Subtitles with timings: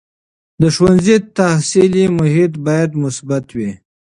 [0.61, 3.71] د ښوونځي تحصیلي محیط باید مثبت وي.